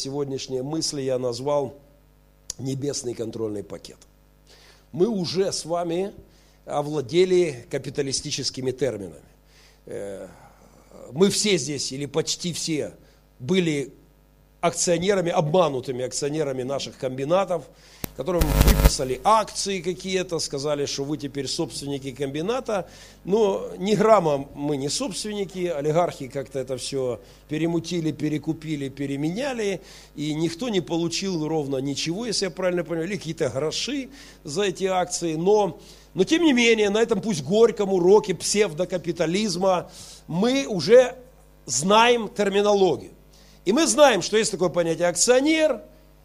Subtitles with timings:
[0.00, 1.74] сегодняшние мысли я назвал
[2.58, 3.98] «Небесный контрольный пакет».
[4.92, 6.12] Мы уже с вами
[6.64, 9.22] овладели капиталистическими терминами.
[9.86, 10.28] Э,
[11.12, 12.94] мы все здесь, или почти все,
[13.38, 13.92] были
[14.60, 17.64] акционерами, обманутыми акционерами наших комбинатов,
[18.16, 22.88] которым выписали акции какие-то, сказали, что вы теперь собственники комбината.
[23.24, 29.80] Но ни грамма мы не собственники, олигархи как-то это все перемутили, перекупили, переменяли,
[30.16, 34.08] и никто не получил ровно ничего, если я правильно понял, или какие-то гроши
[34.44, 35.34] за эти акции.
[35.34, 35.78] Но,
[36.14, 39.90] но тем не менее, на этом пусть горьком уроке псевдокапитализма
[40.26, 41.16] мы уже
[41.66, 43.12] знаем терминологию.
[43.64, 45.82] И мы знаем, что есть такое понятие акционер,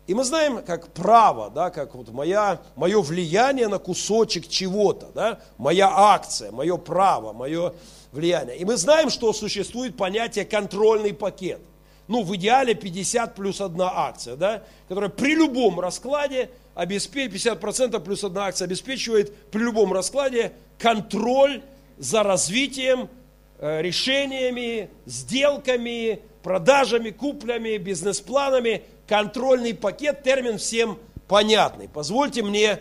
[0.07, 5.39] и мы знаем, как право, да, как вот моя, мое влияние на кусочек чего-то, да,
[5.57, 7.73] моя акция, мое право, мое
[8.11, 8.57] влияние.
[8.57, 11.59] И мы знаем, что существует понятие контрольный пакет.
[12.07, 18.23] Ну, в идеале 50 плюс одна акция, да, которая при любом раскладе обеспечивает, 50% плюс
[18.23, 21.63] одна акция обеспечивает при любом раскладе контроль
[21.97, 23.09] за развитием,
[23.57, 31.87] э, решениями, сделками, продажами, куплями, бизнес-планами контрольный пакет, термин всем понятный.
[31.87, 32.79] Позвольте мне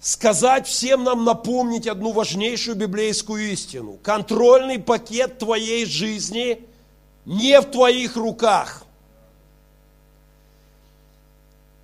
[0.00, 3.98] сказать всем нам напомнить одну важнейшую библейскую истину.
[4.02, 6.64] Контрольный пакет твоей жизни
[7.24, 8.84] не в твоих руках.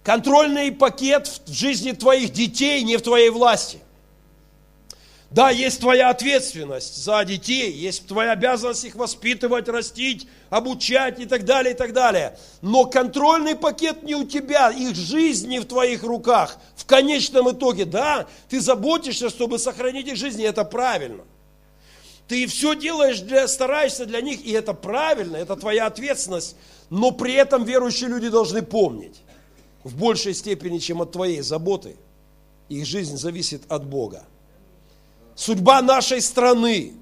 [0.03, 3.81] Контрольный пакет в жизни твоих детей не в твоей власти.
[5.37, 11.45] Да, есть твоя ответственность за детей, есть твоя обязанность их воспитывать, растить, обучать и так
[11.45, 12.39] далее, и так далее.
[12.63, 16.57] Но контрольный пакет не у тебя, их жизнь не в твоих руках.
[16.75, 21.23] В конечном итоге, да, ты заботишься, чтобы сохранить их жизнь, и это правильно.
[22.29, 26.57] Ты все делаешь, для, стараешься для них, и это правильно, это твоя ответственность.
[26.89, 29.21] Но при этом верующие люди должны помнить,
[29.85, 31.97] в большей степени, чем от твоей заботы,
[32.71, 34.25] их жизнь зависит от Бога
[35.37, 36.95] судьба нашей страны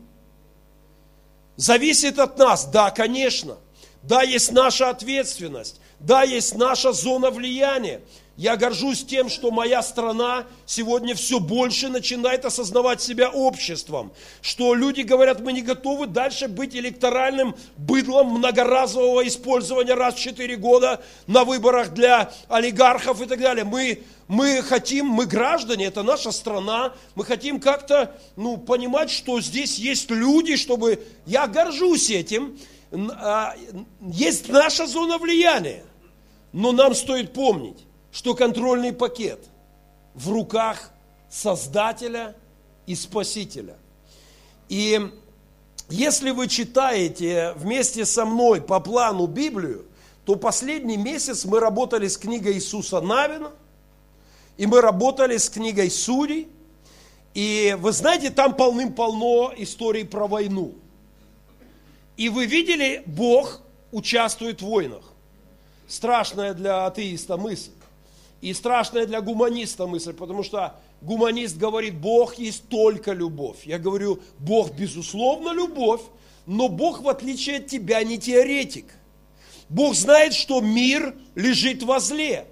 [1.57, 2.67] зависит от нас.
[2.67, 3.57] Да, конечно.
[4.03, 5.81] Да, есть наша ответственность.
[6.01, 8.03] Да, есть наша зона влияния.
[8.37, 14.13] Я горжусь тем, что моя страна сегодня все больше начинает осознавать себя обществом.
[14.43, 20.57] Что люди говорят, мы не готовы дальше быть электоральным быдлом многоразового использования раз в 4
[20.57, 23.65] года на выборах для олигархов и так далее.
[23.65, 29.79] Мы, мы хотим, мы граждане, это наша страна, мы хотим как-то ну, понимать, что здесь
[29.79, 31.07] есть люди, чтобы...
[31.25, 32.59] Я горжусь этим.
[33.13, 33.55] А,
[34.01, 35.85] есть наша зона влияния.
[36.53, 39.45] Но нам стоит помнить, что контрольный пакет
[40.15, 40.93] в руках
[41.29, 42.37] Создателя
[42.87, 43.77] и Спасителя.
[44.69, 45.11] И
[45.89, 49.85] если вы читаете вместе со мной по плану Библию,
[50.25, 53.51] то последний месяц мы работали с книгой Иисуса Навина,
[54.57, 56.47] и мы работали с книгой Судей,
[57.35, 60.73] и вы знаете, там полным-полно историй про войну.
[62.17, 63.61] И вы видели, Бог
[63.91, 65.03] участвует в войнах.
[65.89, 67.73] Страшная для атеиста мысль.
[68.45, 73.65] И страшная для гуманиста мысль, потому что гуманист говорит, Бог есть только любовь.
[73.65, 76.03] Я говорю, Бог безусловно любовь,
[76.45, 78.85] но Бог, в отличие от тебя, не теоретик.
[79.71, 82.45] Бог знает, что мир лежит во зле.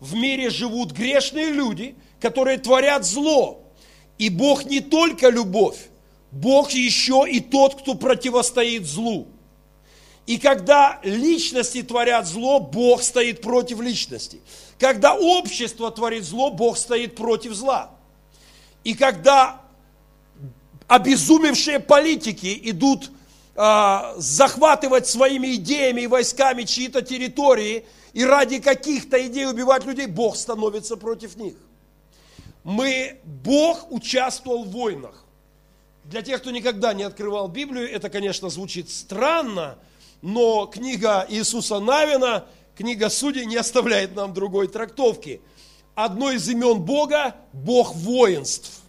[0.00, 3.60] В мире живут грешные люди, которые творят зло.
[4.16, 5.90] И Бог не только любовь,
[6.32, 9.26] Бог еще и тот, кто противостоит злу.
[10.26, 14.40] И когда личности творят зло, Бог стоит против личности.
[14.78, 17.90] Когда общество творит зло, Бог стоит против зла.
[18.84, 19.62] И когда
[20.86, 23.10] обезумевшие политики идут
[23.54, 30.36] э, захватывать своими идеями и войсками чьи-то территории и ради каких-то идей убивать людей, Бог
[30.36, 31.54] становится против них.
[32.62, 35.24] Мы, Бог участвовал в войнах.
[36.04, 39.78] Для тех, кто никогда не открывал Библию, это, конечно, звучит странно,
[40.22, 45.40] но книга Иисуса Навина, книга Судей не оставляет нам другой трактовки.
[45.94, 48.82] Одно из имен Бога– Бог воинств.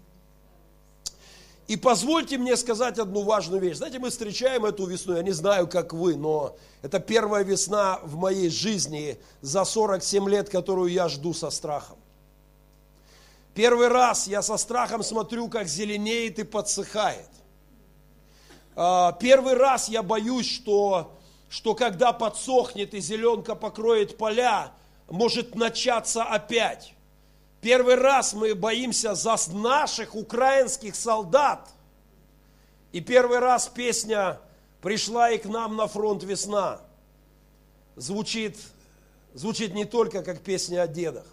[1.67, 3.77] И позвольте мне сказать одну важную вещь.
[3.77, 8.15] Знаете, мы встречаем эту весну, я не знаю, как вы, но это первая весна в
[8.15, 11.97] моей жизни за 47 лет, которую я жду со страхом.
[13.53, 17.27] Первый раз я со страхом смотрю, как зеленеет и подсыхает.
[18.75, 21.16] А, первый раз я боюсь, что
[21.49, 24.71] что когда подсохнет и зеленка покроет поля,
[25.09, 26.93] может начаться опять.
[27.61, 31.69] Первый раз мы боимся за наших украинских солдат.
[32.91, 34.39] И первый раз песня
[34.81, 36.81] пришла и к нам на фронт весна.
[37.95, 38.57] звучит,
[39.33, 41.25] звучит не только как песня о дедах.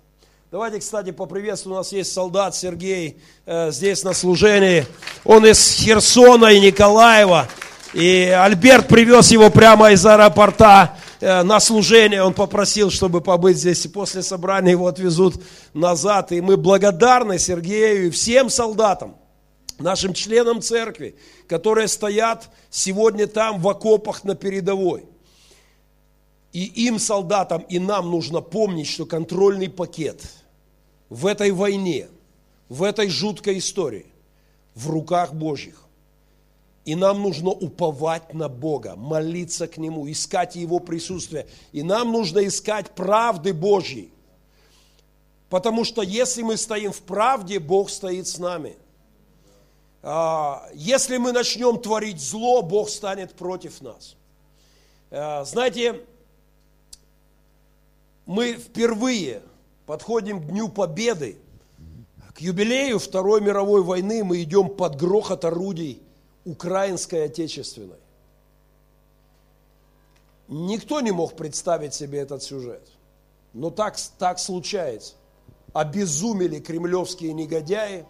[0.50, 1.74] Давайте, кстати, поприветствуем.
[1.74, 4.86] У нас есть солдат Сергей э, здесь на служении.
[5.24, 7.48] Он из Херсона и Николаева.
[7.94, 12.22] И Альберт привез его прямо из аэропорта э, на служение.
[12.22, 13.86] Он попросил, чтобы побыть здесь.
[13.86, 15.42] И после собрания его отвезут
[15.72, 16.32] назад.
[16.32, 19.16] И мы благодарны Сергею и всем солдатам,
[19.78, 25.04] нашим членам церкви, которые стоят сегодня там в окопах на передовой.
[26.52, 30.20] И им, солдатам, и нам нужно помнить, что контрольный пакет–
[31.08, 32.08] в этой войне,
[32.68, 34.06] в этой жуткой истории
[34.74, 35.83] в руках Божьих.
[36.84, 41.46] И нам нужно уповать на Бога, молиться к Нему, искать Его присутствие.
[41.72, 44.12] И нам нужно искать правды Божьей.
[45.48, 48.76] Потому что если мы стоим в правде, Бог стоит с нами.
[50.02, 54.16] А, если мы начнем творить зло, Бог станет против нас.
[55.10, 56.02] А, знаете,
[58.26, 59.42] мы впервые–
[59.86, 61.38] подходим к Дню Победы,
[62.34, 66.02] к юбилею Второй мировой войны мы идем под грохот орудий
[66.44, 67.98] украинской отечественной.
[70.48, 72.86] Никто не мог представить себе этот сюжет.
[73.52, 75.14] Но так, так случается.
[75.72, 78.04] Обезумели кремлевские негодяи,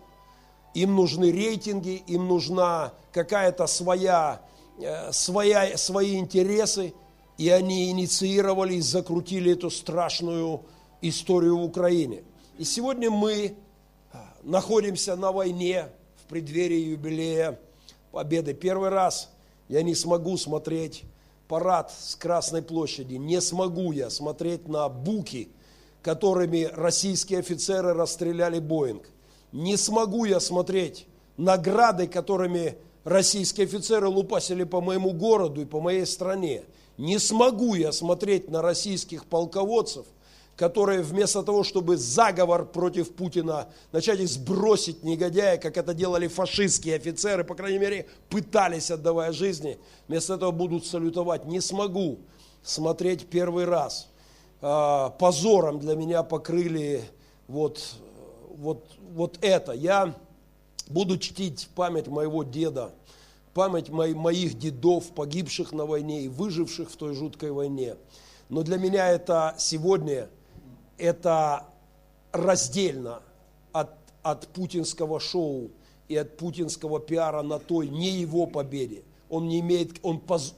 [0.75, 4.43] им нужны рейтинги, им нужна какая-то своя,
[4.81, 6.93] э, своя, свои интересы,
[7.39, 10.63] и они инициировали и закрутили эту страшную
[11.01, 12.25] историю в Украине.
[12.59, 13.57] И сегодня мы
[14.13, 17.59] а, находимся на войне в преддверии юбилея
[18.15, 18.55] Победы.
[18.55, 19.29] Первый раз
[19.69, 21.03] я не смогу смотреть
[21.49, 25.49] парад с Красной площади, не смогу я смотреть на буки,
[26.01, 29.09] которыми российские офицеры расстреляли Боинг.
[29.51, 36.07] Не смогу я смотреть награды, которыми российские офицеры лупасили по моему городу и по моей
[36.07, 36.63] стране.
[36.97, 40.07] Не смогу я смотреть на российских полководцев,
[40.57, 47.45] которые вместо того, чтобы заговор против Путина, начать сбросить негодяя, как это делали фашистские офицеры,
[47.45, 51.45] по крайней мере, пытались, отдавая жизни, вместо этого будут салютовать.
[51.45, 52.21] Не смогу
[52.63, 54.09] смотреть первый раз.
[54.61, 57.03] А, позором для меня покрыли
[57.49, 57.97] вот,
[58.57, 59.73] вот, вот это.
[59.73, 60.15] Я
[60.87, 62.93] буду чтить память моего деда,
[63.55, 67.97] память моих дедов, погибших на войне и выживших в той жуткой войне.
[68.49, 70.29] Но для меня это сегодня–
[70.99, 71.67] это
[72.33, 73.23] раздельно
[73.73, 73.91] от,
[74.23, 75.71] от путинского шоу
[76.09, 79.03] и от путинского пиара на той, не его победе.
[79.31, 80.55] Он не имеет, он поз,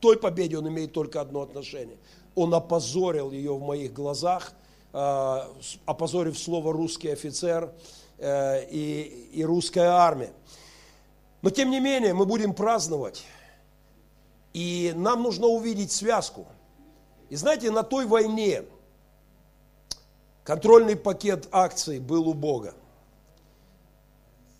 [0.00, 1.96] той победе он имеет только одно отношение.
[2.34, 4.52] Он опозорил ее в моих глазах,
[4.92, 5.38] э,
[5.86, 7.72] опозорив слово русский офицер
[8.18, 10.32] э, и, и русская армия.
[11.42, 13.24] Но тем не менее мы будем праздновать,
[14.52, 16.46] и нам нужно увидеть связку.
[17.30, 18.64] И знаете, на той войне,
[20.44, 22.74] Контрольный пакет акций был у Бога.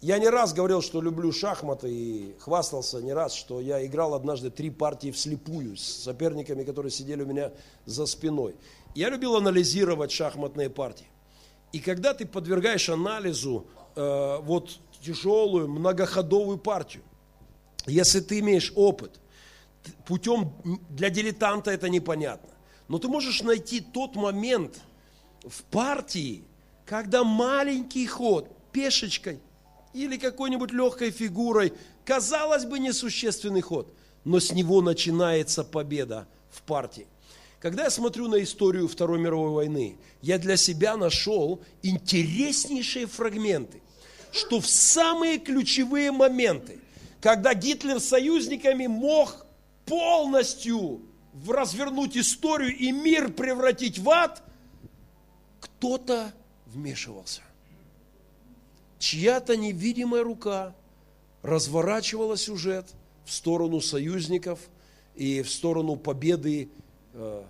[0.00, 4.50] Я не раз говорил, что люблю шахматы и хвастался не раз, что я играл однажды
[4.50, 7.52] три партии вслепую с соперниками, которые сидели у меня
[7.84, 8.56] за спиной.
[8.94, 11.06] Я любил анализировать шахматные партии.
[11.73, 17.02] И когда ты подвергаешь анализу э, вот тяжелую многоходовую партию,
[17.87, 19.20] если ты имеешь опыт,
[20.06, 20.52] путем
[20.90, 22.50] для дилетанта это непонятно,
[22.87, 24.81] но ты можешь найти тот момент–
[25.44, 26.44] в партии,
[26.84, 29.41] когда маленький ход пешечкой
[29.93, 31.72] или какой-нибудь легкой фигурой,
[32.05, 33.93] казалось бы, несущественный ход,
[34.25, 37.06] но с него начинается победа в партии.
[37.61, 43.81] Когда я смотрю на историю Второй мировой войны, я для себя нашел интереснейшие фрагменты,
[44.32, 46.81] что в самые ключевые моменты,
[47.20, 49.46] когда Гитлер с союзниками мог
[49.87, 51.03] полностью
[51.46, 54.43] развернуть историю и мир превратить в ад–
[55.82, 56.32] кто-то
[56.67, 57.41] вмешивался.
[59.01, 60.77] Чья-то невидимая рука
[61.43, 62.86] разворачивала сюжет
[63.24, 64.60] в сторону союзников
[65.17, 66.69] и в сторону победы
[67.15, 67.43] э,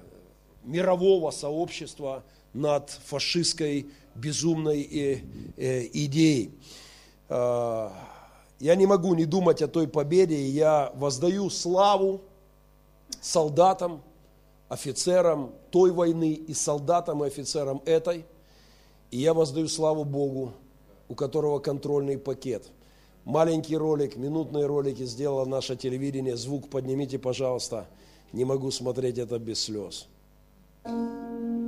[0.64, 2.24] мирового сообщества
[2.54, 5.20] над фашистской безумной э,
[5.58, 6.52] э, идеей.
[7.28, 7.90] Э,
[8.60, 12.22] я не могу не думать о той победе, и я воздаю славу
[13.20, 14.00] солдатам,
[14.72, 18.24] офицерам той войны и солдатам и офицерам этой.
[19.10, 20.54] И я воздаю славу Богу,
[21.08, 22.70] у которого контрольный пакет.
[23.26, 26.38] Маленький ролик, минутные ролики сделало наше телевидение.
[26.38, 27.86] Звук поднимите, пожалуйста.
[28.32, 30.08] Не могу смотреть это без слез.
[30.84, 31.61] С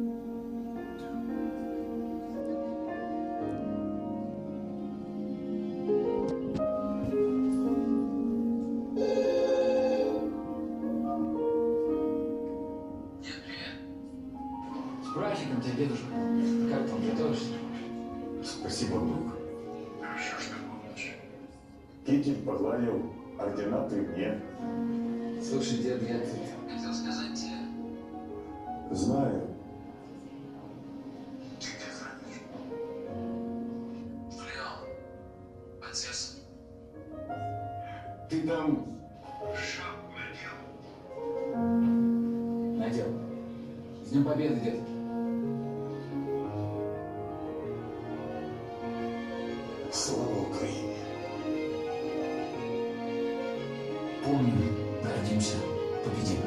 [54.25, 55.57] Помним, гордимся,
[56.02, 56.40] победим.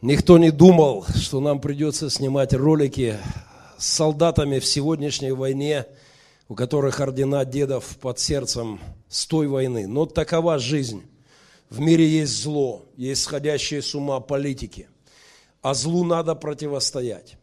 [0.00, 3.18] Никто не думал, что нам придется снимать ролики
[3.76, 5.84] с солдатами в сегодняшней войне,
[6.48, 9.86] у которых ордена дедов под сердцем с той войны.
[9.86, 11.02] Но такова жизнь.
[11.68, 14.88] В мире есть зло, есть сходящие с ума политики,
[15.60, 17.36] а злу надо противостоять.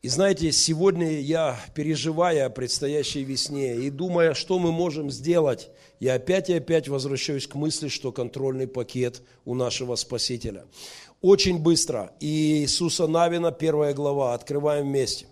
[0.00, 6.14] И знаете, сегодня я, переживая о предстоящей весне и думая, что мы можем сделать, я
[6.14, 10.66] опять и опять возвращаюсь к мысли, что контрольный пакет у нашего Спасителя.
[11.20, 12.12] Очень быстро.
[12.20, 15.26] И Иисуса Навина, первая глава, открываем вместе.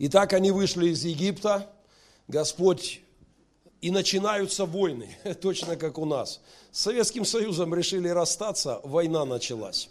[0.00, 1.70] Итак, они вышли из Египта,
[2.26, 3.02] Господь,
[3.80, 6.40] и начинаются войны, точно как у нас.
[6.72, 9.90] С Советским Союзом решили расстаться, война началась.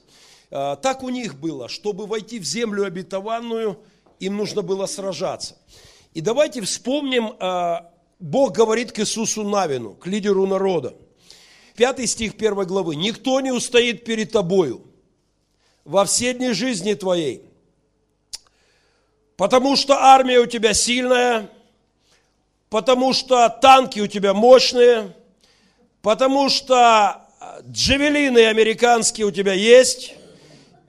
[0.55, 3.79] А, Так у них было, чтобы войти в землю обетованную,
[4.19, 5.57] им нужно было сражаться.
[6.13, 10.95] И давайте вспомним, а, Бог говорит к Иисусу Навину, к лидеру народа.
[11.75, 12.95] Пятый стих первой главы.
[12.95, 14.83] «Никто не устоит перед тобою
[15.85, 17.43] во все дни жизни твоей,
[19.37, 21.49] потому что армия у тебя сильная,
[22.69, 25.15] потому что танки у тебя мощные,
[26.03, 27.27] потому что
[27.67, 30.13] джавелины американские у тебя есть,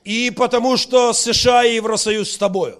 [0.04, 2.78] и потому что США и Евросоюз с тобою.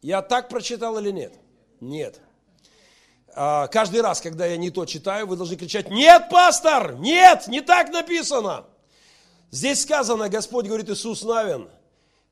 [0.00, 1.34] Я так прочитал или нет?
[1.80, 2.20] Нет.
[3.34, 7.60] А, Каждый раз, когда я не то читаю, вы должны кричать, нет, пастор, нет, не
[7.60, 8.64] так написано.
[9.50, 11.68] Здесь сказано, Господь говорит, Иисус Навин,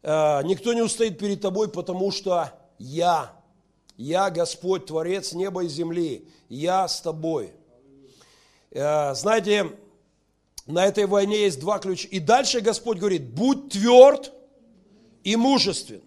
[0.02, 3.32] «А, никто не устоит перед тобой, потому что я,
[3.96, 7.52] я Господь, Творец неба и земли, я с тобой.
[8.74, 9.72] А, Знаете,
[10.68, 12.06] на этой войне есть два ключа.
[12.10, 14.32] И дальше Господь говорит, будь тверд
[15.24, 16.02] и мужествен.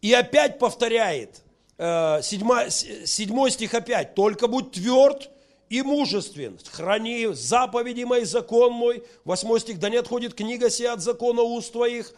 [0.00, 1.42] И опять повторяет,
[1.76, 5.30] э, седьма- с- седьмой стих опять, только будь тверд
[5.68, 9.04] и мужествен, храни заповеди мои, закон мой.
[9.24, 12.12] Восьмой стих, да не отходит книга сия от закона уст твоих.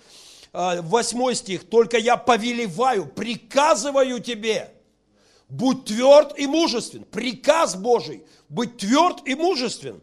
[0.52, 4.70] Э, Восьмой стих, только я повелеваю, приказываю тебе,
[5.48, 7.04] будь тверд и мужествен.
[7.04, 10.00] Приказ Божий, быть тверд и мужествен.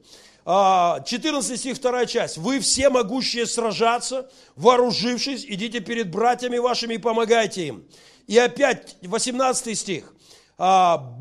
[0.50, 2.38] А, 14 стих, вторая часть.
[2.38, 7.86] Вы все могущие сражаться, вооружившись, идите перед братьями вашими и помогайте им.
[8.28, 10.16] И опять 18 стих.
[10.58, 11.20] А,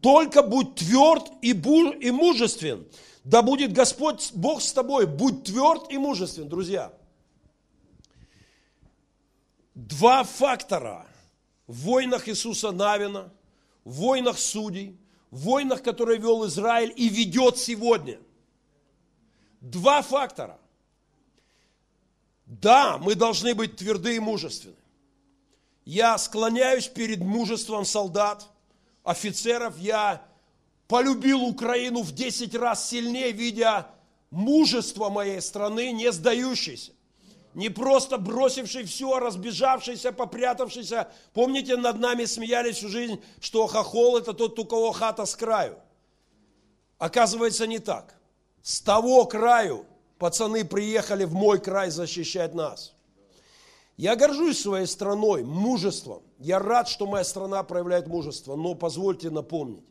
[0.00, 2.88] Только будь тверд и, бу- и мужествен.
[3.22, 5.04] Да будет Господь Бог с тобой.
[5.04, 6.90] Будь тверд и мужествен, друзья.
[9.74, 11.06] Два фактора
[11.66, 13.30] в войнах Иисуса Навина,
[13.84, 14.96] в войнах судей,
[15.30, 18.18] в войнах, которые вел Израиль и ведет сегодня.
[19.60, 20.58] Два фактора.
[22.46, 24.76] Да, мы должны быть тверды и мужественны.
[25.84, 28.46] Я склоняюсь перед мужеством солдат,
[29.04, 29.78] офицеров.
[29.78, 30.22] Я
[30.86, 33.86] полюбил Украину в 10 раз сильнее, видя
[34.30, 36.92] мужество моей страны, не сдающейся.
[37.54, 41.10] Не просто бросивший все, а разбежавшийся, попрятавшийся.
[41.32, 45.78] Помните, над нами смеялись всю жизнь, что хохол– это тот, у кого хата с краю.
[46.98, 48.17] Оказывается, не так.
[48.68, 49.86] С того краю
[50.18, 52.94] пацаны приехали в мой край защищать нас.
[53.96, 56.22] Я горжусь своей страной, мужеством.
[56.38, 59.86] Я рад, что моя страна проявляет мужество, но позвольте напомнить.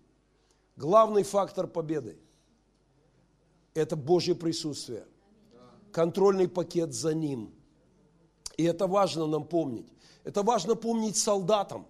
[0.76, 2.20] Главный фактор победы–
[3.74, 5.08] это Божье присутствие.
[5.92, 7.56] Контрольный пакет за ним.
[8.58, 9.92] И это важно нам помнить.
[10.24, 11.88] Это важно помнить солдатам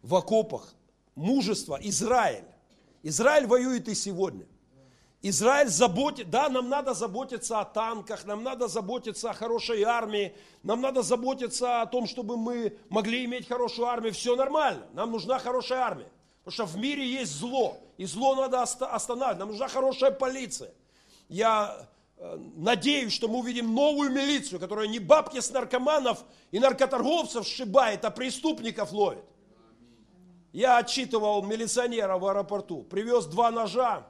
[0.00, 0.72] в окопах.
[1.14, 1.78] Мужество.
[1.82, 2.46] Израиль.
[3.02, 4.46] Израиль воюет и сегодня.
[5.22, 10.80] Израиль заботит, да, нам надо заботиться о танках, нам надо заботиться о хорошей армии, нам
[10.80, 14.12] надо заботиться о том, чтобы мы могли иметь хорошую армию.
[14.12, 16.10] Все нормально, нам нужна хорошая армия.
[16.44, 19.38] Потому что в мире есть зло, и зло надо оста- останавливать.
[19.38, 20.72] Нам нужна хорошая полиция.
[21.28, 27.44] Я э, надеюсь, что мы увидим новую милицию, которая не бабки с наркоманов и наркоторговцев
[27.48, 29.24] сшибает, а преступников ловит.
[30.52, 34.06] Я отчитывал милиционера в аэропорту, привез два ножа,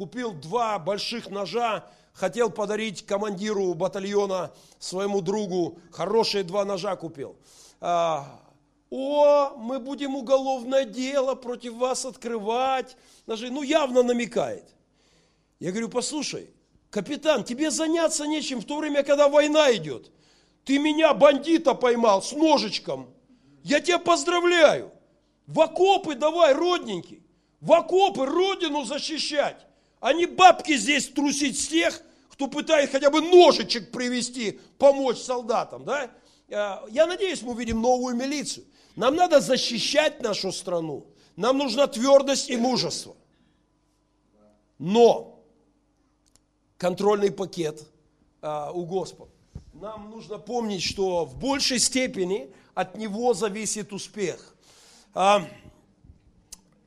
[0.00, 7.36] купил два больших ножа, хотел подарить командиру батальона своему другу, хорошие два ножа купил.
[7.82, 8.40] А,
[8.88, 12.96] О, мы будем уголовное дело против вас открывать.
[13.26, 13.50] Ножи.
[13.50, 14.74] Ну, явно намекает.
[15.58, 16.48] Я говорю, послушай,
[16.88, 20.10] капитан, тебе заняться нечем в то время, когда война идет.
[20.64, 23.10] Ты меня, бандита, поймал с ножичком.
[23.62, 24.92] Я тебя поздравляю.
[25.46, 27.22] В окопы давай, родненький.
[27.60, 29.66] В окопы родину защищать.
[30.00, 35.84] А не бабки здесь трусить с тех, кто пытается хотя бы ножичек привести, помочь солдатам.
[35.84, 36.10] Да?
[36.50, 38.64] А, Я надеюсь, мы увидим новую милицию.
[38.96, 41.06] Нам надо защищать нашу страну.
[41.36, 43.14] Нам нужна твердость и мужество.
[44.78, 45.44] Но
[46.78, 47.82] контрольный пакет
[48.40, 49.30] а, у Господа.
[49.74, 54.54] Нам нужно помнить, что в большей степени от него зависит успех.
[55.12, 55.46] А,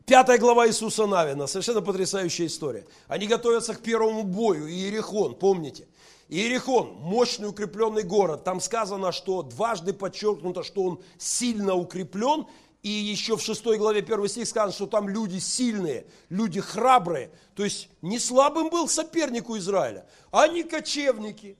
[0.05, 2.85] Пятая глава Иисуса Навина, совершенно потрясающая история.
[3.07, 5.87] Они готовятся к первому бою, Иерихон, помните?
[6.27, 8.43] Иерихон, мощный укрепленный город.
[8.43, 12.47] Там сказано, что дважды подчеркнуто, что он сильно укреплен.
[12.81, 17.31] И еще в шестой главе первый стих сказано, что там люди сильные, люди храбрые.
[17.55, 21.57] То есть не слабым был сопернику Израиля, а не кочевники.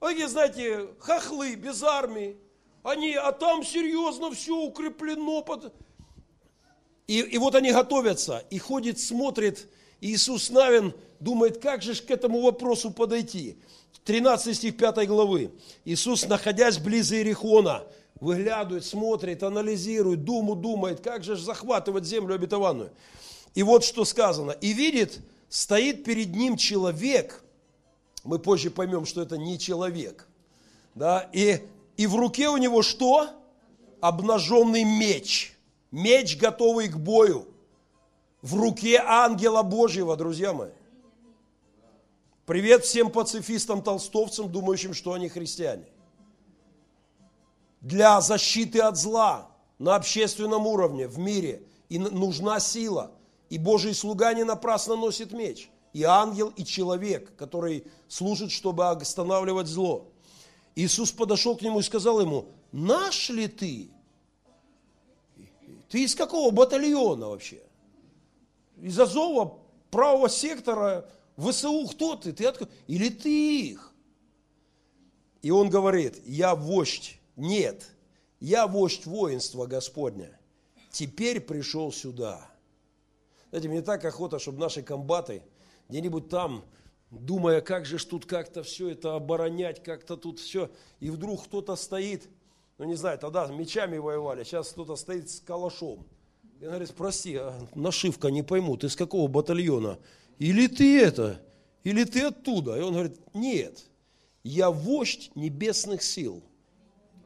[0.00, 2.36] Они, знаете, хохлы, без армии.
[2.82, 5.42] Они, а там серьезно все укреплено.
[5.42, 5.72] Под...
[7.12, 9.68] И, и вот они готовятся, и ходит, смотрит,
[10.00, 13.58] и Иисус Навин думает, как же к этому вопросу подойти.
[14.04, 15.50] 13 стих 5 главы.
[15.84, 17.84] Иисус, находясь близ Иерихона,
[18.18, 22.90] выглядывает, смотрит, анализирует, думу думает, как же захватывать землю обетованную.
[23.54, 24.52] И вот что сказано.
[24.52, 27.44] И видит, стоит перед ним человек,
[28.24, 30.26] мы позже поймем, что это не человек,
[30.94, 31.60] да, и,
[31.98, 33.28] и в руке у него что?
[34.00, 35.51] Обнаженный меч.
[35.92, 37.46] Меч, готовый к бою.
[38.40, 40.70] В руке ангела Божьего, друзья мои.
[42.46, 45.84] Привет всем пацифистам-толстовцам, думающим, что они христиане.
[47.82, 53.12] Для защиты от зла на общественном уровне, в мире, и нужна сила.
[53.50, 55.68] И Божий слуга не напрасно носит меч.
[55.92, 60.08] И ангел, и человек, который служит, чтобы останавливать зло.
[60.74, 63.90] Иисус подошел к нему и сказал ему, наш ли ты?
[65.92, 67.60] Ты из какого батальона вообще?
[68.80, 69.58] Из Азова,
[69.90, 72.32] правого сектора, ВСУ, кто ты?
[72.32, 72.70] Ты откуда?
[72.86, 73.92] Или ты их?
[75.42, 77.20] И он говорит, я вождь.
[77.36, 77.90] Нет,
[78.40, 80.40] я вождь воинства Господня.
[80.90, 82.50] Теперь пришел сюда.
[83.50, 85.42] Знаете, мне так охота, чтобы наши комбаты
[85.90, 86.64] где-нибудь там,
[87.10, 91.76] думая, как же ж тут как-то все это оборонять, как-то тут все, и вдруг кто-то
[91.76, 92.30] стоит,
[92.78, 96.06] ну не знаю, тогда мечами воевали, сейчас кто-то стоит с калашом.
[96.60, 99.98] И говорит, прости, а нашивка не пойму, ты с какого батальона?
[100.38, 101.40] Или ты это,
[101.84, 102.78] или ты оттуда?
[102.78, 103.84] И он говорит, нет,
[104.44, 106.42] я вождь небесных сил,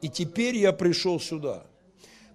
[0.01, 1.65] и теперь я пришел сюда.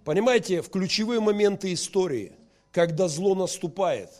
[0.05, 2.33] Понимаете, в ключевые моменты истории,
[2.72, 4.11] когда зло наступает,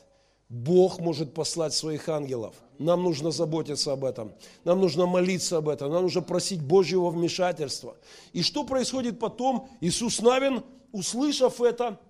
[0.49, 2.55] Бог может послать своих ангелов.
[2.83, 4.33] Нам нужно заботиться об этом.
[4.65, 5.91] Нам нужно молиться об этом.
[5.91, 7.97] Нам нужно просить Божьего вмешательства.
[8.33, 9.69] И что происходит потом?
[9.81, 12.01] Иисус Навин, услышав это,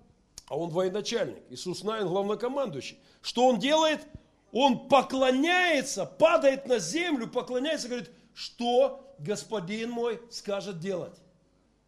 [0.47, 2.99] а он военачальник, Иисус Навин главнокомандующий.
[3.21, 4.01] Что он делает?
[4.51, 11.15] Он поклоняется, падает на землю, поклоняется, говорит, что господин мой скажет делать.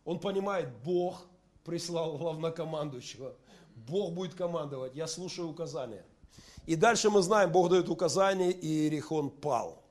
[0.04, 1.28] Он понимает, Бог
[1.64, 3.36] прислал главнокомандующего.
[3.76, 6.04] Бог будет командовать, я слушаю указания.
[6.66, 9.84] И дальше мы знаем, Бог дает указания, и Иерихон пал.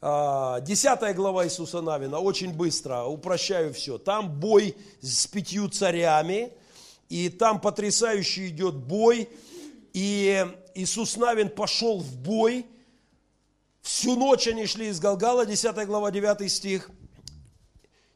[0.00, 3.96] А, десятая глава Иисуса Навина, очень быстро, упрощаю все.
[3.96, 6.52] Там бой с пятью царями,
[7.08, 9.30] и там потрясающий идет бой,
[9.94, 12.66] и Иисус Навин пошел в бой,
[13.80, 16.90] всю ночь они шли из Галгала, 10 глава, 9 стих,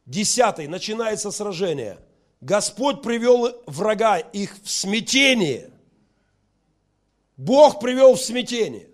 [0.05, 1.99] 10 начинается сражение.
[2.43, 5.71] Господь привел врага их в смятение–
[7.39, 8.91] Бог привел в смятение.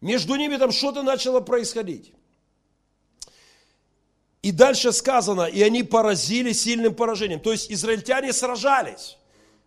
[0.00, 2.14] Между ними там что-то начало происходить.
[4.42, 7.40] И дальше сказано, и они поразили сильным поражением.
[7.40, 9.18] То есть израильтяне сражались.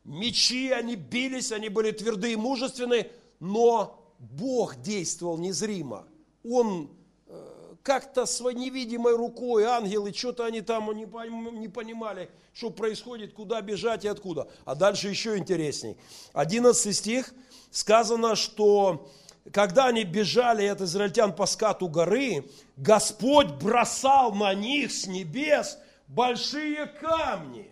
[0.04, 6.06] Мечи, они бились, они были твердые и мужественные, но Бог действовал незримо.
[6.44, 6.90] Он
[7.28, 14.06] э, как-то своей невидимой рукой, ангелы, что-то они там не понимали, что происходит, куда бежать
[14.06, 14.50] и откуда.
[14.64, 15.98] А дальше еще интересней.
[16.34, 17.34] 11 стих–
[17.76, 19.12] сказано, что
[19.52, 26.86] когда они бежали от израильтян по скату горы, Господь бросал на них с небес большие
[26.86, 27.70] камни.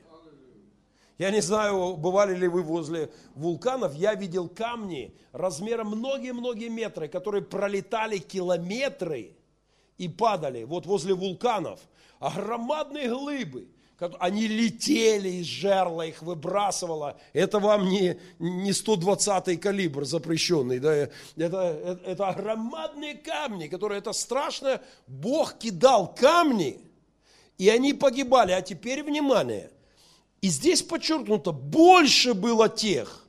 [1.18, 7.44] Я не знаю, бывали ли вы возле вулканов, я видел камни размером многие-многие метры, которые
[7.44, 9.38] пролетали километры
[9.98, 11.80] и падали вот возле вулканов.
[12.20, 13.70] А громадные глыбы,
[14.20, 17.18] они летели из жерла, их выбрасывало.
[17.34, 20.80] Это вам не, не 120-й калибр запрещенный.
[20.80, 20.94] Да?
[21.38, 24.82] Это, это, громадные камни, которые, это страшно.
[25.08, 26.80] Бог кидал камни,
[27.58, 28.52] и они погибали.
[28.52, 29.70] А теперь, внимание,
[30.42, 33.26] и здесь подчеркнуто, больше было тех,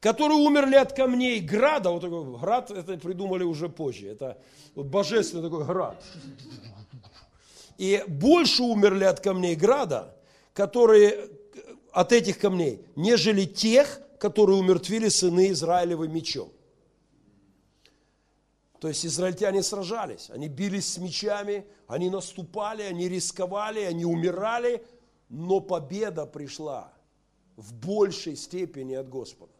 [0.00, 1.90] которые умерли от камней града.
[1.90, 4.08] Вот такой град, это придумали уже позже.
[4.08, 4.38] Это
[4.74, 6.02] вот божественный такой град.
[7.78, 10.16] И больше умерли от камней града,
[10.52, 11.30] которые
[11.92, 16.50] от этих камней, нежели тех, которые умертвили сыны Израилевы мечом.
[18.84, 24.84] То есть израильтяне сражались, они бились с мечами, они наступали, они рисковали, они умирали,
[25.30, 26.92] но победа пришла
[27.56, 29.52] в большей степени от Господа.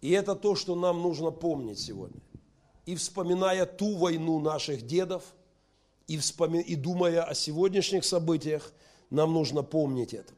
[0.00, 2.20] И это то, что нам нужно помнить сегодня.
[2.86, 5.22] И вспоминая ту войну наших дедов,
[6.06, 8.72] и, вспоми- и думая о сегодняшних событиях,
[9.10, 10.32] нам нужно помнить это.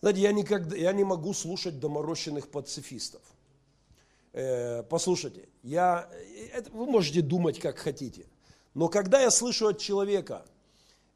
[0.00, 3.20] Знаете, я, никогда, я не могу слушать доморощенных пацифистов.
[4.32, 6.08] Э, послушайте, я,
[6.54, 8.26] это, вы можете думать, как хотите,
[8.74, 10.44] но когда я слышу от человека,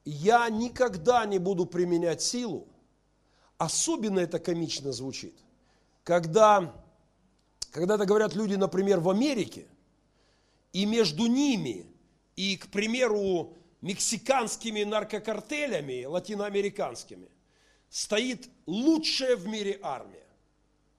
[0.04, 2.66] я никогда не буду применять силу,
[3.56, 5.34] особенно это комично звучит,
[6.02, 6.74] когда,
[7.70, 9.66] когда это говорят люди, например, в Америке,
[10.72, 11.86] и между ними
[12.36, 17.28] и, к примеру, мексиканскими наркокартелями, латиноамериканскими,
[17.88, 20.26] стоит лучшая в мире армия.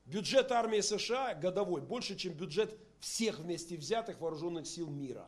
[0.06, 5.28] Бюджет армии США годовой больше, чем бюджет всех вместе взятых вооруженных сил мира.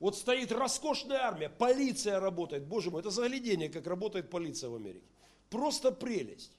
[0.00, 2.64] Вот стоит роскошная армия, полиция работает.
[2.64, 5.04] Боже мой, это заглядение, как работает полиция в Америке.
[5.50, 6.52] Просто прелесть.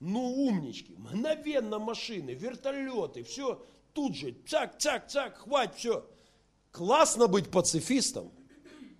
[0.00, 6.06] Ну, умнички, мгновенно машины, вертолеты, все тут же, цак, цак, цак, хватит, все.
[6.74, 8.32] Классно быть пацифистом,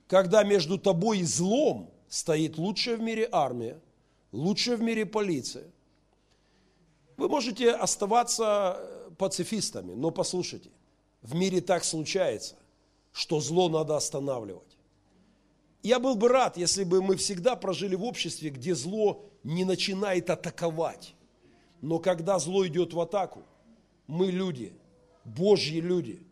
[0.06, 3.80] когда между тобой и злом стоит лучшая в мире армия,
[4.30, 5.64] лучшая в мире полиция.
[7.16, 10.70] Вы можете оставаться э, пацифистами, но послушайте,
[11.20, 12.54] в мире так случается,
[13.10, 14.78] что зло надо останавливать.
[15.82, 20.30] Я был бы рад, если бы мы всегда прожили в обществе, где зло не начинает
[20.30, 21.16] атаковать.
[21.80, 23.42] Но когда зло идет в атаку,
[24.06, 24.72] мы люди,
[25.24, 26.24] Божьи люди,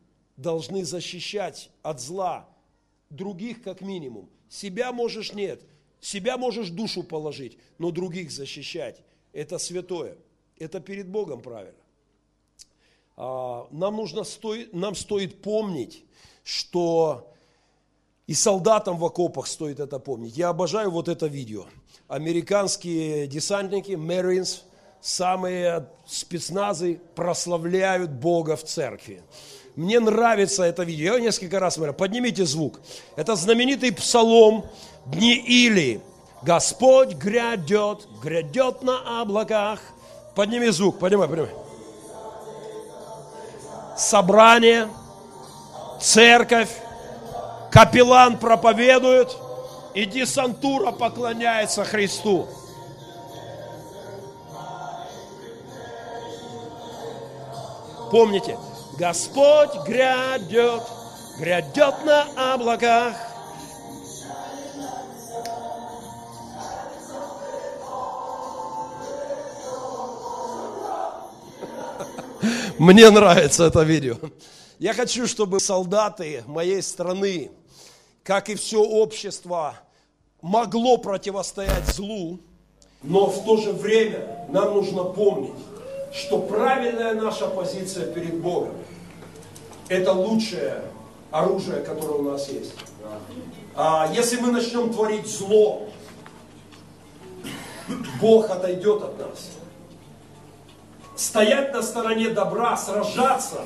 [0.42, 2.48] должны защищать от зла
[3.10, 4.28] других как минимум.
[4.48, 5.62] Себя можешь нет,
[6.00, 9.00] себя можешь душу положить, но других защищать.
[9.32, 10.16] Это святое.
[10.58, 11.78] Это перед Богом правильно.
[13.16, 14.24] А, Нам, нужно
[14.72, 16.04] нам стоит помнить,
[16.44, 17.32] что
[18.26, 20.36] и солдатам в окопах стоит это помнить.
[20.36, 21.66] Я обожаю вот это видео.
[22.08, 24.62] Американские десантники, Marines,
[25.00, 29.22] самые спецназы прославляют Бога в церкви.
[29.74, 31.14] Мне нравится это видео.
[31.14, 31.94] Я несколько раз смотрел.
[31.94, 32.80] Поднимите звук.
[33.16, 34.66] Это знаменитый псалом
[35.06, 36.00] Дни Или.
[36.42, 39.80] Господь грядет, грядет на облаках.
[40.34, 41.50] Подними звук, поднимай, поднимай.
[43.96, 44.88] Собрание,
[46.00, 46.70] церковь,
[47.70, 49.36] капеллан проповедует,
[49.94, 52.48] и десантура поклоняется Христу.
[58.10, 58.58] Помните,
[59.02, 60.84] Господь грядет,
[61.36, 63.16] грядет на облаках.
[72.78, 74.18] Мне нравится это видео.
[74.78, 77.50] Я хочу, чтобы солдаты моей страны,
[78.22, 79.74] как и все общество,
[80.42, 82.38] могло противостоять злу,
[83.02, 85.58] но в то же время нам нужно помнить,
[86.14, 88.74] что правильная наша позиция перед Богом–
[89.92, 90.82] это лучшее
[91.30, 92.74] оружие, которое у нас есть.
[93.74, 95.88] А если мы начнем творить зло,
[98.20, 99.50] Бог отойдет от нас.
[101.16, 103.62] Стоять на стороне добра, сражаться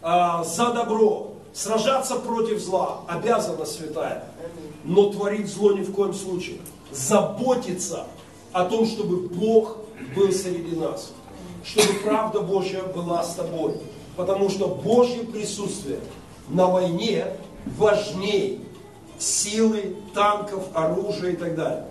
[0.00, 4.24] а, за добро, сражаться против зла, обязана святая.
[4.84, 6.58] Но творить зло ни в коем случае.
[6.90, 8.06] Заботиться
[8.52, 9.78] о том, чтобы Бог
[10.16, 11.12] был среди нас.
[11.64, 13.76] Чтобы правда Божья была с тобой.
[14.16, 15.98] Потому что Божье присутствие
[16.48, 17.26] на войне
[17.78, 18.58] важнее
[19.18, 21.84] силы, танков, оружия и так далее.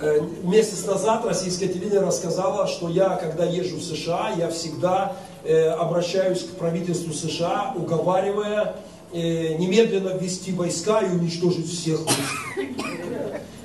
[0.00, 5.68] Э, Месяц назад российское телевидение рассказало, что я, когда езжу в США, я всегда э,
[5.68, 8.76] обращаюсь к правительству США, уговаривая
[9.12, 12.00] э, немедленно ввести войска и уничтожить всех.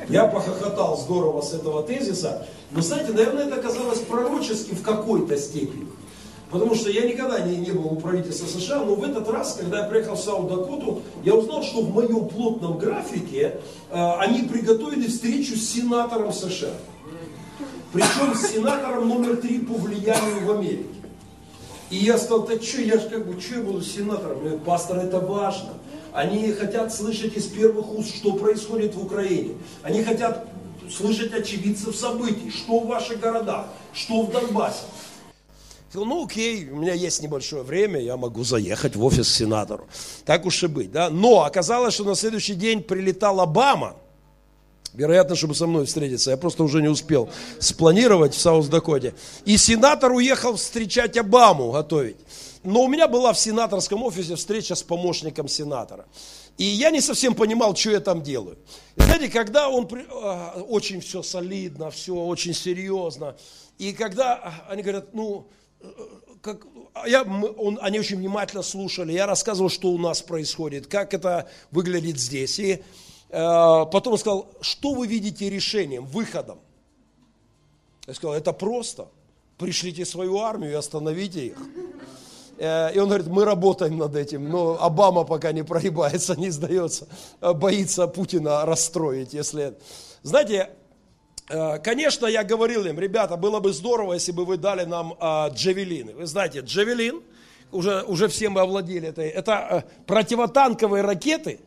[0.10, 2.48] Я похохотал здорово с этого тезиса.
[2.72, 5.88] Но знаете, наверное, это оказалось пророческим в какой-то степени.
[6.50, 9.80] Потому что я никогда не, не был у правительства США, но в этот раз, когда
[9.80, 15.58] я приехал в Саут-Дакоту, я узнал, что в моем плотном графике э, они приготовили встречу
[15.58, 16.74] с сенатором США.
[17.92, 20.86] Причем с сенатором номер три по влиянию в Америке.
[21.90, 24.38] И я сказал, так что, я же как бы, что я буду сенатором?
[24.38, 25.74] Я говорю, пастор, это важно.
[26.14, 29.56] Они хотят слышать из первых уст, что происходит в Украине.
[29.84, 30.48] Они хотят
[30.90, 34.84] слышать очевидцев событий, что в ваших городах, что в Донбассе.
[35.90, 39.88] Сказал, ну окей, у меня есть небольшое время, я могу заехать в офис сенатору.
[40.26, 41.10] Так уж и быть, да.
[41.10, 43.96] Но оказалось, что на следующий день прилетал Обама,
[44.94, 46.32] вероятно, чтобы со мной встретиться.
[46.32, 49.14] Я просто уже не успел спланировать в Саус-Дакоте.
[49.46, 52.18] И сенатор уехал встречать Обаму, готовить.
[52.64, 56.06] Но у меня была в сенаторском офисе встреча с помощником сенатора.
[56.58, 58.58] И я не совсем понимал, что я там делаю.
[58.96, 63.38] И знаете, когда он а, очень все солидно, все очень серьезно,
[63.78, 65.48] и когда а, они говорят, ну,
[66.42, 71.14] как, а я, он, они очень внимательно слушали, я рассказывал, что у нас происходит, как
[71.14, 72.60] это выглядит здесь.
[72.60, 72.82] И э,
[73.30, 76.60] потом он сказал, что вы видите решением, выходом?
[78.08, 79.10] Я сказал, это просто.
[79.58, 81.58] Пришлите свою армию и остановите их.
[82.58, 87.08] Э, И он говорит, мы работаем над этим, но Обама пока не прогибается, не сдается,
[87.42, 89.74] э, боится Путина расстроить, если...
[90.24, 90.72] Знаете,
[91.48, 96.14] конечно, я говорил им, ребята, было бы здорово, если бы вы дали нам э, джавелины.
[96.14, 97.24] Вы знаете, джавелин,
[97.72, 101.62] уже, уже все мы овладели этой, это э, противотанковые ракеты,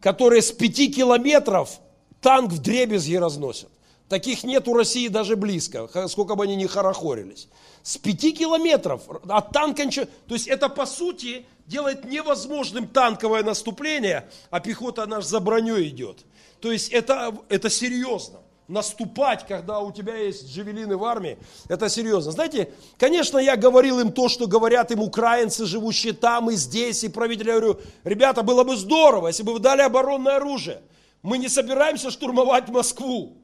[0.00, 1.80] которые с пяти километров
[2.20, 3.70] танк в дребезги разносят.
[4.08, 7.48] Таких нет у России даже близко, сколько бы они ни хорохорились.
[7.82, 10.06] С пяти километров от танка ничего...
[10.28, 16.18] То есть это по сути делает невозможным танковое наступление, а пехота наш за броней идет.
[16.60, 18.40] То есть это, это серьезно.
[18.72, 21.36] Наступать, когда у тебя есть джавелины в армии,
[21.68, 22.32] это серьезно.
[22.32, 27.10] Знаете, конечно, я говорил им то, что говорят им украинцы, живущие там и здесь, и
[27.10, 27.50] правители.
[27.50, 30.80] Я говорю, ребята, было бы здорово, если бы вы дали оборонное оружие.
[31.20, 33.36] Мы не собираемся штурмовать Москву.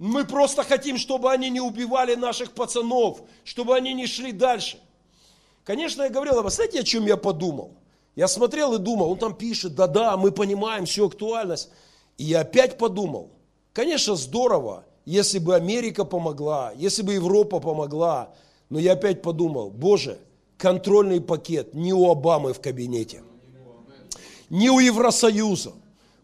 [0.00, 4.80] Мы просто хотим, чтобы они не убивали наших пацанов, чтобы они не шли дальше.
[5.62, 7.76] Конечно, я говорил, а знаете, о чем я подумал?
[8.16, 11.70] Я смотрел и думал, он там пишет, да-да, мы понимаем всю актуальность.
[12.16, 13.37] И я опять подумал,
[13.78, 18.34] конечно, здорово, если бы Америка помогла, если бы Европа помогла.
[18.70, 20.18] Но я опять подумал, боже,
[20.56, 23.22] контрольный пакет не у Обамы в кабинете,
[24.50, 25.74] не у Евросоюза.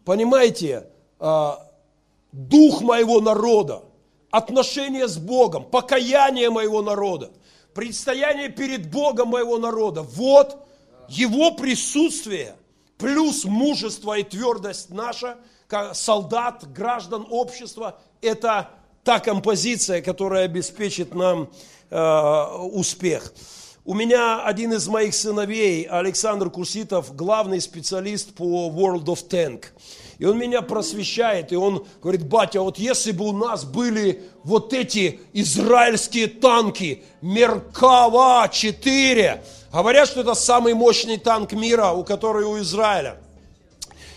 [0.05, 0.89] Понимаете,
[1.21, 1.65] а,
[2.33, 3.85] дух моего народа,
[4.33, 7.31] отношение с Богом, покаяние моего народа,
[7.73, 10.03] предстояние перед Богом моего народа.
[10.03, 10.59] Вот
[11.09, 12.57] его присутствие,
[12.99, 15.39] плюс мужество и твердость наша,
[15.93, 18.71] солдат, граждан общества, это
[19.03, 21.51] та композиция, которая обеспечит нам
[21.91, 23.33] э, успех.
[23.85, 29.67] У меня один из моих сыновей, Александр Куситов, главный специалист по World of Tank.
[30.19, 34.73] И он меня просвещает, и он говорит, батя, вот если бы у нас были вот
[34.73, 43.19] эти израильские танки, Меркава-4, говорят, что это самый мощный танк мира, у которого у Израиля.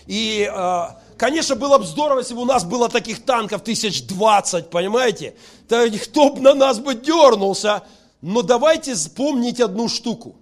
[0.06, 0.86] И, э,
[1.18, 5.34] конечно, было бы здорово, если бы у нас было таких танков тысяч двадцать, понимаете?
[5.68, 7.82] Да кто бы на нас бы дернулся.
[8.20, 10.36] Но давайте вспомнить одну штуку.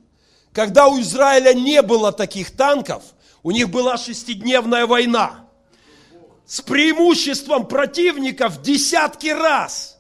[0.53, 3.03] Когда у Израиля не было таких танков,
[3.43, 5.47] у них была шестидневная война
[6.47, 9.99] с преимуществом противника в десятки раз.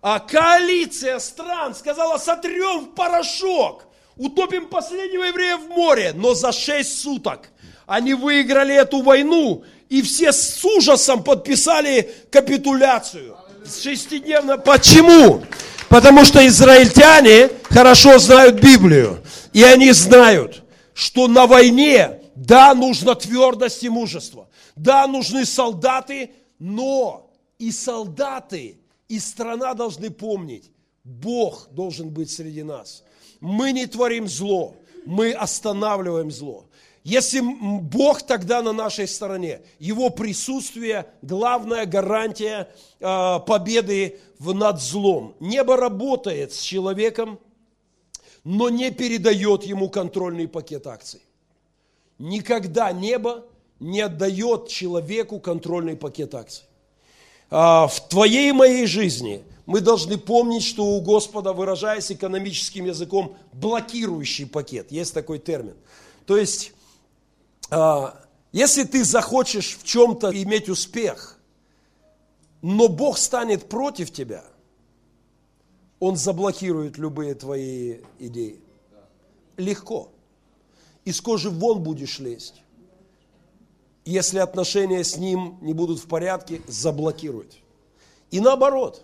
[0.00, 3.84] А коалиция стран сказала, сотрем в порошок,
[4.16, 6.12] утопим последнего еврея в море.
[6.14, 7.50] Но за шесть суток
[7.86, 13.36] они выиграли эту войну, и все с ужасом подписали капитуляцию.
[13.62, 14.56] Шестидневно.
[14.56, 15.42] Почему?
[15.90, 19.22] Потому что израильтяне хорошо знают Библию.
[19.52, 20.62] И они знают,
[20.94, 24.48] что на войне, да, нужно твердость и мужество.
[24.76, 28.78] Да, нужны солдаты, но и солдаты,
[29.08, 30.70] и страна должны помнить,
[31.04, 33.04] Бог должен быть среди нас.
[33.40, 34.74] Мы не творим зло,
[35.04, 36.64] мы останавливаем зло.
[37.04, 42.68] Если Бог тогда на нашей стороне, Его присутствие– главная гарантия
[43.00, 45.34] э, победы над злом.
[45.40, 47.40] Небо работает с человеком,
[48.44, 51.22] но не передает ему контрольный пакет акций.
[52.18, 53.46] Никогда небо
[53.80, 56.64] не отдает человеку контрольный пакет акций.
[57.50, 63.36] А, В твоей и моей жизни мы должны помнить, что у Господа, выражаясь экономическим языком,
[63.52, 64.92] блокирующий пакет.
[64.92, 65.74] Есть такой термин.
[66.26, 66.81] То есть, а,
[68.52, 71.38] если ты захочешь в чем-то иметь успех,
[72.60, 74.44] но Бог станет против тебя,
[75.98, 78.60] Он заблокирует любые твои идеи.
[79.56, 80.10] Легко.
[81.04, 82.62] Из кожи вон будешь лезть.
[84.04, 87.56] Если отношения с Ним не будут в порядке, заблокирует.
[88.30, 89.02] И наоборот,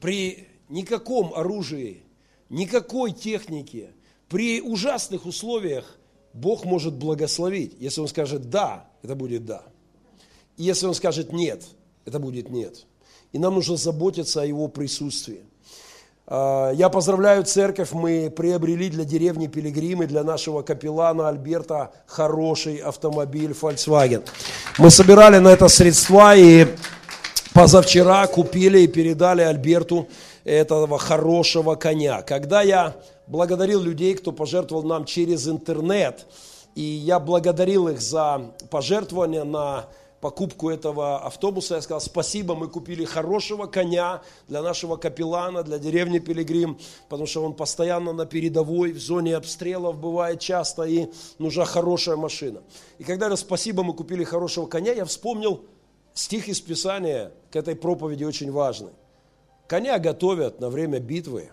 [0.00, 2.02] при никаком оружии,
[2.48, 3.92] никакой технике,
[4.28, 5.98] при ужасных условиях
[6.34, 7.76] Бог может благословить.
[7.78, 9.62] Если Он скажет «да», это будет «да».
[10.56, 11.62] И если Он скажет «нет»,
[12.04, 12.84] это будет «нет».
[13.32, 15.42] И нам нужно заботиться о Его присутствии.
[16.26, 23.52] А, Я поздравляю церковь, мы приобрели для деревни Пилигримы, для нашего капеллана Альберта хороший автомобиль
[23.52, 24.24] Volkswagen.
[24.78, 26.66] Мы собирали на это средства и
[27.52, 30.08] позавчера купили и передали Альберту
[30.42, 32.22] этого хорошего коня.
[32.22, 36.26] Когда я благодарил людей, кто пожертвовал нам через интернет,
[36.74, 39.86] и я благодарил их за пожертвования на
[40.24, 41.74] покупку этого автобуса.
[41.74, 46.78] Я сказал, спасибо, мы купили хорошего коня для нашего капеллана, для деревни Пилигрим,
[47.10, 51.08] потому что он постоянно на передовой, в зоне обстрелов бывает часто, и
[51.38, 52.62] нужна хорошая машина.
[52.96, 55.66] И когда я спасибо, мы купили хорошего коня, я вспомнил
[56.14, 58.92] стих из Писания к этой проповеди очень важный.
[59.66, 61.50] Коня готовят на время битвы,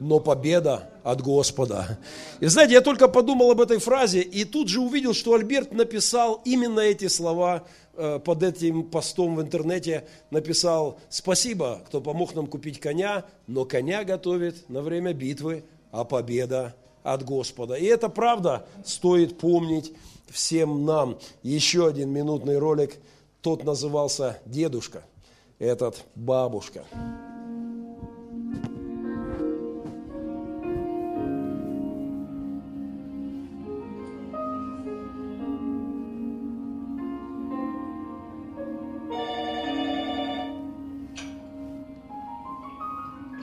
[0.00, 1.98] но победа от Господа.
[2.40, 6.40] И знаете, я только подумал об этой фразе, и тут же увидел, что Альберт написал
[6.44, 12.80] именно эти слова э, под этим постом в интернете, написал «Спасибо, кто помог нам купить
[12.80, 17.74] коня, но коня готовит на время битвы, а победа от Господа».
[17.74, 19.92] И это правда стоит помнить
[20.28, 21.18] всем нам.
[21.42, 22.96] Еще один минутный ролик,
[23.42, 25.04] тот назывался «Дедушка»,
[25.58, 26.84] этот «Бабушка».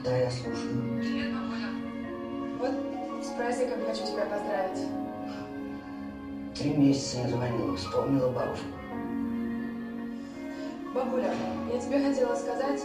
[0.04, 1.00] Да, я слушаю.
[1.00, 1.70] Привет, мамуля.
[2.58, 4.86] Вот с праздником хочу тебя поздравить.
[6.54, 8.66] Три месяца не звонила, вспомнила бабушку.
[10.94, 11.32] Бабуля,
[11.72, 12.82] я тебе хотела сказать...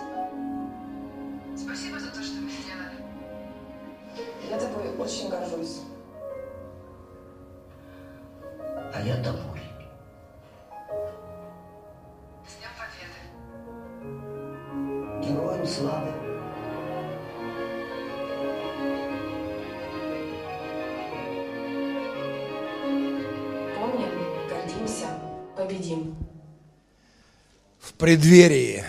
[28.00, 28.86] преддверии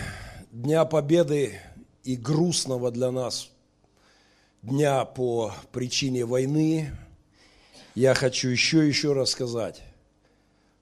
[0.53, 1.59] Дня Победы
[2.05, 3.49] и грустного для нас
[4.61, 6.91] дня по причине войны,
[7.93, 9.81] я хочу еще еще раз сказать,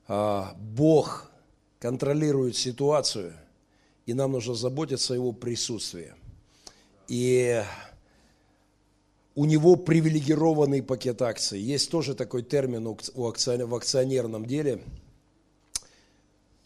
[0.08, 1.32] а, Бог
[1.80, 3.34] контролирует ситуацию,
[4.06, 6.13] и нам нужно заботиться о Его присутствии.
[7.08, 7.63] И
[9.34, 11.60] у него привилегированный пакет акций.
[11.60, 14.84] Есть тоже такой термин в акционерном деле–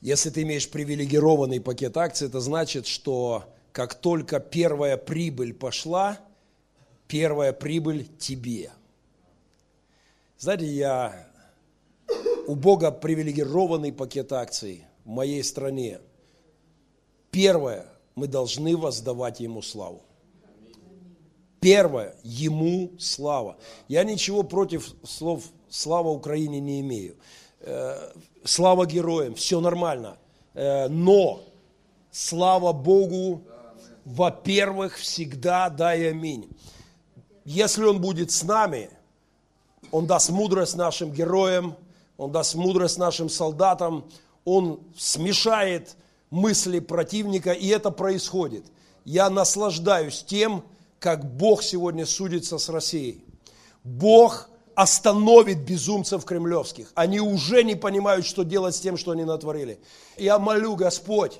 [0.04, 6.20] если ты имеешь привилегированный пакет акций, это значит, что как только первая прибыль пошла,
[7.08, 8.72] первая прибыль тебе.
[10.38, 11.30] Знаете, я
[12.48, 16.02] у Бога привилегированный пакет акций в моей стране.
[17.32, 17.86] Первое,
[18.16, 20.04] мы должны воздавать Ему славу.
[21.62, 23.56] Первое, Ему слава.
[23.88, 27.16] Я ничего против слов «слава Украине» не имею.
[27.64, 28.12] Э,
[28.44, 30.18] Слава героям, все нормально.
[30.54, 31.44] Э, Но
[32.12, 33.42] слава Богу,
[34.04, 36.50] во-первых, всегда дай аминь.
[37.46, 38.90] Если Он будет с нами,
[39.92, 41.78] Он даст мудрость нашим героям,
[42.18, 44.10] Он даст мудрость нашим солдатам,
[44.44, 45.96] Он смешает
[46.30, 48.66] мысли противника, и это происходит.
[49.06, 50.66] Я наслаждаюсь тем,
[51.00, 53.24] как Бог сегодня судится с Россией.
[53.86, 56.92] Бог остановит безумцев кремлевских.
[56.96, 59.80] Они уже не понимают, что делать с тем, что они натворили.
[60.18, 61.40] Я молю, Господь,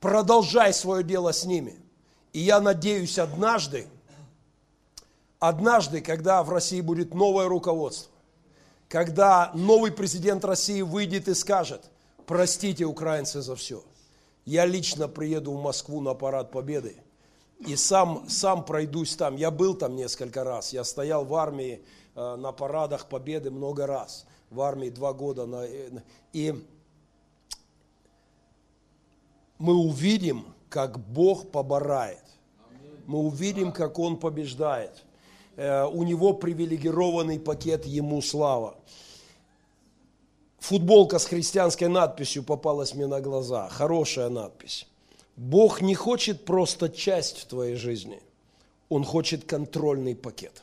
[0.00, 1.76] продолжай свое дело с ними.
[2.32, 3.86] И я надеюсь, однажды,
[5.38, 8.10] однажды, когда в России будет новое руководство,
[8.88, 11.82] когда новый президент России выйдет и скажет,
[12.26, 13.82] простите, украинцы, за все.
[14.44, 16.96] Я лично приеду в Москву на парад Победы
[17.60, 19.36] и сам, сам пройдусь там.
[19.36, 21.82] Я был там несколько раз, я стоял в армии
[22.14, 24.26] э, на парадах Победы много раз.
[24.50, 25.46] В армии два года.
[25.46, 25.90] На, э,
[26.32, 26.54] и
[29.58, 32.22] мы увидим, как Бог поборает.
[33.06, 35.04] Мы увидим, как Он побеждает.
[35.56, 38.76] Э, У Него привилегированный пакет Ему слава.
[40.58, 43.68] Футболка с христианской надписью попалась мне на глаза.
[43.68, 44.86] Хорошая надпись.
[45.36, 48.20] Бог не хочет просто часть в твоей жизни.
[48.88, 50.62] Он хочет контрольный пакет.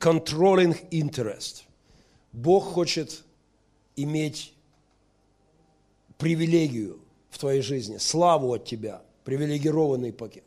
[0.00, 1.62] Controlling interest.
[2.32, 3.22] Бог хочет
[3.96, 4.52] иметь
[6.18, 6.98] привилегию
[7.30, 10.44] в твоей жизни, славу от тебя, привилегированный пакет.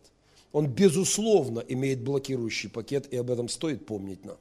[0.51, 4.37] Он, безусловно, имеет блокирующий пакет, и об этом стоит помнить нам.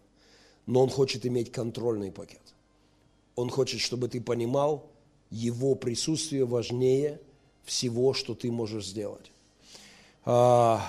[0.67, 2.43] Но он хочет иметь контрольный пакет.
[3.37, 4.91] Он хочет, чтобы ты понимал,
[5.31, 7.21] его присутствие важнее
[7.67, 9.31] всего, что ты можешь сделать.
[10.25, 10.83] А,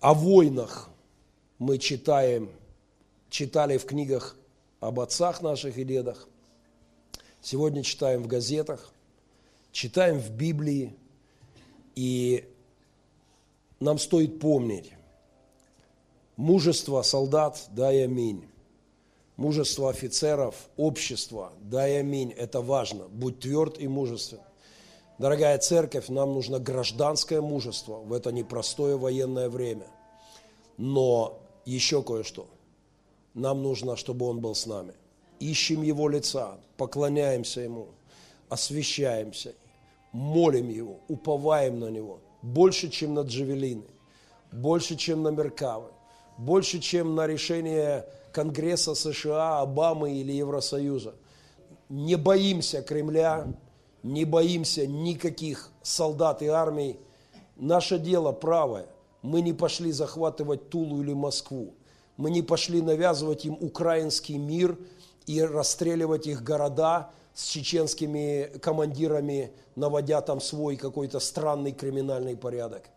[0.00, 0.88] о войнах
[1.58, 2.50] мы читаем,
[3.28, 4.36] читали в книгах
[4.80, 6.28] об отцах наших и дедах.
[7.42, 8.92] Сегодня читаем в газетах,
[9.72, 10.94] читаем в Библии.
[11.94, 12.48] И
[13.80, 14.92] нам стоит помнить,
[16.36, 18.48] мужество солдат, дай аминь.
[19.36, 22.30] Мужество офицеров, общество, дай аминь.
[22.30, 23.08] Это важно.
[23.08, 24.40] Будь тверд и мужествен.
[25.18, 29.86] Дорогая церковь, нам нужно гражданское мужество в это непростое военное время.
[30.76, 32.46] Но еще кое-что.
[33.34, 34.94] Нам нужно, чтобы Он был с нами.
[35.40, 37.88] Ищем Его лица, поклоняемся Ему,
[38.48, 39.54] освящаемся,
[40.12, 42.20] молим Его, уповаем на Него.
[42.42, 43.86] Больше, чем на джавелины,
[44.52, 45.88] больше, чем на Меркавы,
[46.38, 51.14] больше, чем на решение Конгресса США, Обамы или Евросоюза.
[51.88, 53.46] Не боимся Кремля,
[54.02, 56.98] не боимся никаких солдат и армий.
[57.56, 58.86] Наше дело правое.
[59.22, 61.74] Мы не пошли захватывать Тулу или Москву.
[62.16, 64.78] Мы не пошли навязывать им украинский мир
[65.26, 72.90] и расстреливать их города с чеченскими командирами, наводя там свой какой-то странный криминальный порядок.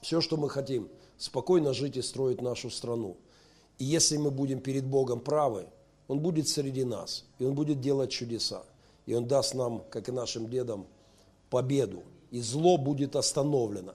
[0.00, 0.88] Все, что мы хотим,
[1.18, 3.16] спокойно жить и строить нашу страну.
[3.78, 5.66] И если мы будем перед Богом правы,
[6.08, 8.62] Он будет среди нас, и Он будет делать чудеса.
[9.06, 10.86] И Он даст нам, как и нашим дедам,
[11.50, 12.02] победу.
[12.30, 13.94] И зло будет остановлено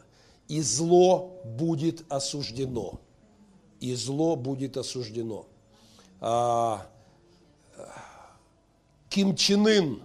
[0.49, 2.99] и зло будет осуждено.
[3.79, 5.45] И зло будет осуждено.
[6.19, 6.85] А,
[9.09, 10.03] Ким Чен Ын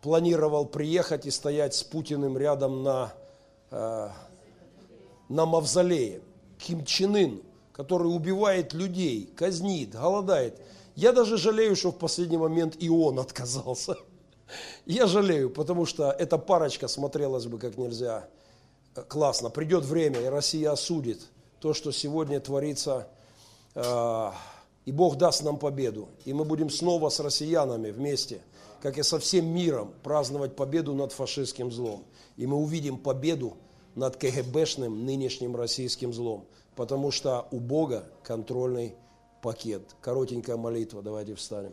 [0.00, 3.12] планировал приехать и стоять с Путиным рядом на,
[3.70, 4.12] а,
[5.28, 6.20] на мавзолее.
[6.58, 7.42] Ким Чен Ын,
[7.78, 10.60] который убивает людей, казнит, голодает.
[10.96, 13.96] Я даже жалею, что в последний момент и он отказался.
[14.84, 18.28] Я жалею, потому что эта парочка смотрелась бы как нельзя
[19.06, 19.48] классно.
[19.48, 21.20] Придет время, и Россия осудит
[21.60, 23.06] то, что сегодня творится,
[23.76, 24.30] э,
[24.84, 26.08] и Бог даст нам победу.
[26.24, 28.40] И мы будем снова с россиянами вместе,
[28.82, 32.02] как и со всем миром, праздновать победу над фашистским злом.
[32.36, 33.56] И мы увидим победу
[33.94, 36.44] над КГБшным нынешним российским злом,
[36.78, 38.94] потому что у Бога контрольный
[39.42, 39.96] пакет.
[40.00, 41.72] Коротенькая молитва, давайте встанем.